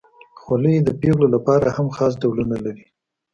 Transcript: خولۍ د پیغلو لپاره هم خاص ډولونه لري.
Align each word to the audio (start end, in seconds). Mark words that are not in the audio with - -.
خولۍ 0.41 0.75
د 0.83 0.89
پیغلو 1.01 1.27
لپاره 1.35 1.67
هم 1.77 1.87
خاص 1.95 2.13
ډولونه 2.21 2.57
لري. 2.65 2.85